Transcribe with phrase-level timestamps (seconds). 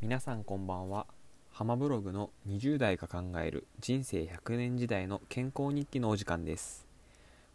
[0.00, 1.08] 皆さんこんばんは。
[1.50, 6.86] 浜ブログの20代が考える人生100年時代の健康日記のお時間です。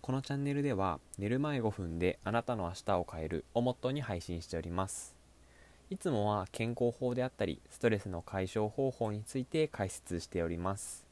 [0.01, 5.15] このチャンネルでは寝る前5分であなたの明日を変えるをモットーに配信しております。
[5.89, 11.05] いつもは健康法であったりストレスの解消方法について解説しております。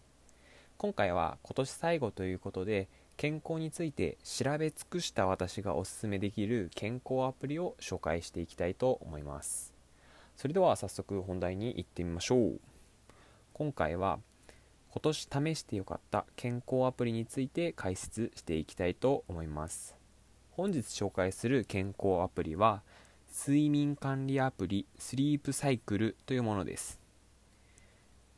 [0.77, 9.70] 今回は今年最後ということで健康について調べ尽くした私がおすすめできる健康アプリを紹介していきたいと思います。
[10.41, 12.59] それでは早速本題に行ってみましょう。
[13.53, 14.17] 今回は
[14.89, 19.95] 今年試してよかった健康アプリについて解説していきたいと思います。
[20.49, 22.81] 本日紹介する健康アプリは
[23.31, 26.99] 睡眠管理アプリスリープサイクルというものです。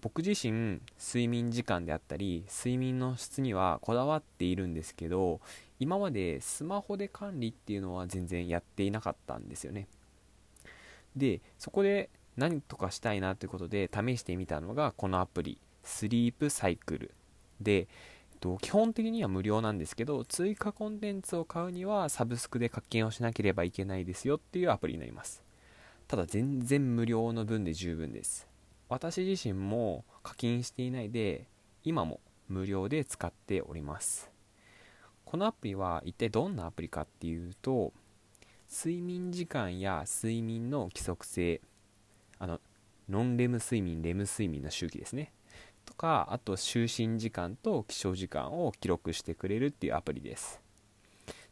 [0.02, 5.39] 僕自身睡眠時間であったり睡眠の質にはこだわっているんですけど
[5.80, 9.88] 今までスマホで管理っていうのは全然やっていなかったんですよね。
[11.16, 17.14] でそこで何とかしたいなということで試してみたのがこのアプリスリープサイクル。
[17.61, 17.88] で
[18.39, 25.42] と基本的には無料なんですけど追加コンテンツを買うにはサブスクで課金をしなければいけないですよっていうアプリになります。
[26.09, 28.45] ただ全然無料の分で十分です。
[28.89, 31.48] 私自身も課金していないで
[31.86, 34.30] 今も無料で使っております。
[35.23, 37.94] このアプリは一体どんなアプリかっていうと
[38.75, 41.61] 睡眠時間や睡眠の規則性
[42.39, 42.59] あの
[43.07, 45.31] ノンレム睡眠レム睡眠の周期ですね。
[45.85, 50.59] とかあと就寝時間と起床時間を記録してくれるっていうアプリです。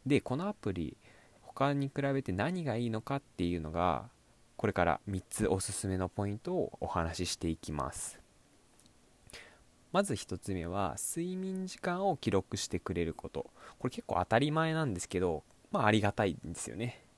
[0.04, 0.98] でこのアプリ
[1.44, 4.10] 他に比べて何がいいのかっていうのが
[4.58, 8.20] これから3つおすすめのポイントをお話ししていきます。
[9.92, 13.52] まず1つ目は睡眠時間を記録してくれること。
[13.78, 17.11] これ結構当たり前なんですけどまあありがたいんですよね。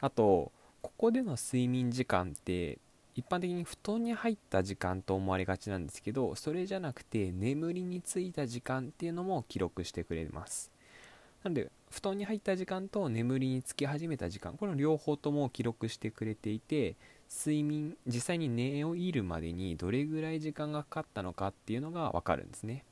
[0.00, 0.52] あと
[0.82, 2.78] ここでの睡眠時間って
[3.14, 10.70] 一般的に布団に入った時間と思われがちなんですけどそれじゃなくて眠りについた時間っていうのも記録してくれます。
[11.42, 16.96] なので布団に入った時間と眠りにつき始めた時間この両方とも記録してくれていて
[17.30, 22.84] 睡眠実際に寝を入るまでにどれぐらい時間がかかったのかっていうのが分かるんですね。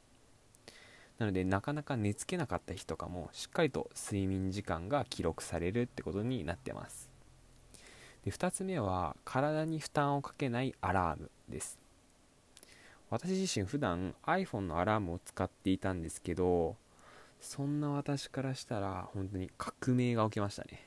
[1.24, 7.08] なのでなかなか寝つけなかった日とかもしっかりと睡眠時間が記録されるってことになってます。
[8.24, 11.78] で2つ目は体に負担をかけないアラームです。
[13.08, 16.76] 私自身普段 iPhone のアラームを使っていたんですけど
[17.41, 20.86] そんな私からしたら本当に革命が起きましたね。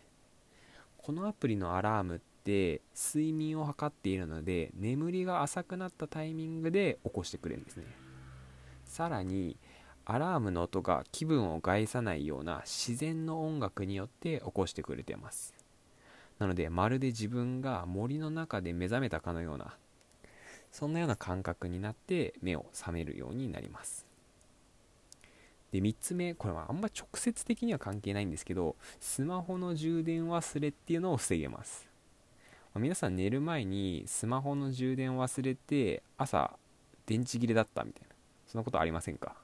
[0.98, 7.86] このアプリのアラームって睡眠を測っているので眠りが浅くなったタイミングで起こしてくれるんですね。
[8.86, 9.58] さらに
[10.10, 15.54] アラームの音が気分を害さないような自然の音楽によって起こしてくれてます。
[16.40, 19.76] なのでまるで自分が森の中で目覚めたかのような
[20.72, 24.06] そんなような感覚になって目を覚めるようになります。
[25.74, 31.86] で3つ目これはあんま直接的には関係ないんですけどスマホの充電忘れっていうのを防げます。
[32.76, 36.56] 皆さん寝る前にスマホの充電忘れて朝
[37.06, 38.16] 電池切れだったみたいな
[38.46, 39.36] そんなことありませんか？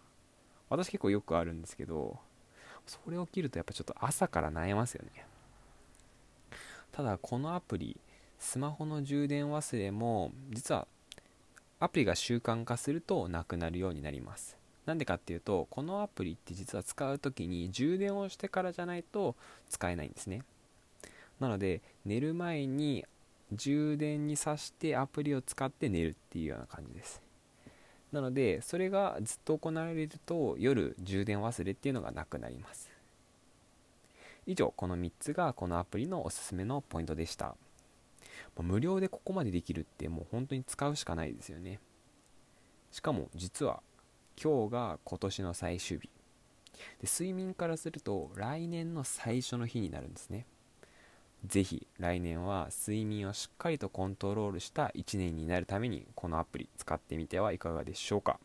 [0.73, 2.17] 私結構よくあるんですけど
[2.88, 5.25] それ起きるとやっぱちょっと朝から悩ますよね。
[6.91, 7.97] ただこのアプリ
[8.39, 10.88] スマホの充電忘れも実は
[11.79, 14.57] アプリが習慣化するとなくなるようになります。
[14.85, 19.35] なんでかっていうとこのアプリって実は使う時に充電をしてからじゃないと
[19.69, 20.44] 使えないんですね。
[21.40, 23.05] なので寝る前に
[23.51, 27.22] 充電に挿してアプリを使って寝るっていうような感じです。
[28.13, 32.90] なのでそれがずっと行われると夜充電忘れっていうのがなくなります。
[34.46, 37.56] 以上この3つがこのアプリのおすすめのポイントでした。
[38.62, 41.79] 無料でここまでできるってもう本当に使うしかないですよね。
[42.91, 43.81] しかも実は
[44.41, 46.09] 今日が今年の最終日。
[47.02, 50.46] で睡眠からすると来年の最初の日になるんですね。
[51.45, 58.40] ぜひ来年は睡眠をしっかりとコントロールした1年になるためにこのアプリ使ってみてはいかがでしょうか。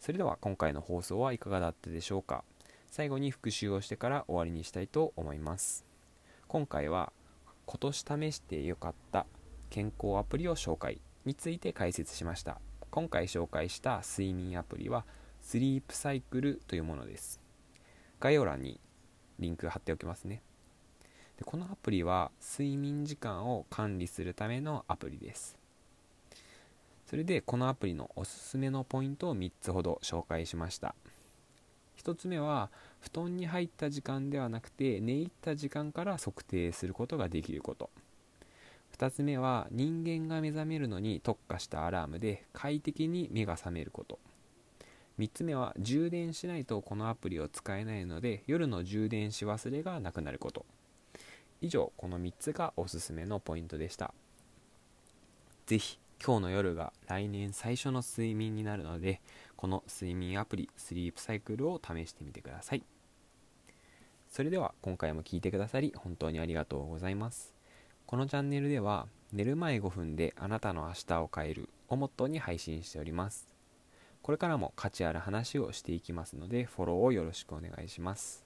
[0.00, 2.42] それでは今回の放送はいかがだったでしょうか。
[2.90, 5.84] 最後に復習をしてから終わりにしたいと思います。
[6.48, 7.12] 今回は
[7.66, 9.26] 今年試してよかった
[9.70, 12.60] 健康アプリを紹介について解説しました。
[12.90, 15.04] 今回紹介した睡眠アプリは
[15.40, 17.40] スリープサイクルというものです。
[18.18, 18.80] 概要欄に
[19.38, 20.42] リンク貼っておきますね。
[21.42, 25.56] でこのアプリは睡眠時間を管理するためのアプリです。
[27.04, 30.94] それでこのアプリのおすすめのポイントを3つほど紹介しました。
[31.98, 37.90] 1つ目は布団に入った時間ではなくて寝入った時間から測定することができること。
[38.96, 44.20] 2つ目は人間が目覚めるのに特化したアラームで快適に目が覚めること。
[45.18, 50.64] 3つ目は充電しないとこのアプリを使えないので夜の充電し忘れがなくなること。
[51.62, 54.12] 以上この3つがおすすめのポイントでした。
[55.66, 59.20] 是非今日の夜が来年最初の睡眠になるので
[59.56, 62.82] この睡眠アプリスリープサイクルを試してみてください。
[64.28, 67.54] それでは今回も聴いてくださり本当にありがとうございます。
[68.06, 73.46] このチャンネルでは寝る前5分であなたの明日を変えるをモットーに配信しております。
[74.20, 78.41] これからも価値ある話をしていきますのでフォローをよろしくお願いします。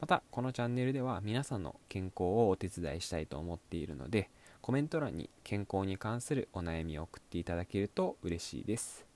[0.00, 4.30] またこのチャンネルでは皆さんの健康をお手伝いしたいと思っているので
[4.60, 9.06] コメント欄に健康に関するお悩みを送っていただけると嬉しいです。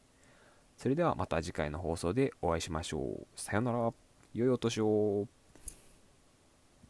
[0.78, 3.26] それではまた次回の放送でお会いしましょう。
[3.36, 3.92] さようなら。
[4.34, 5.26] 良いお年を。